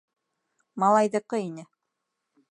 —Малайҙыҡы 0.83 1.41
ине... 1.49 1.67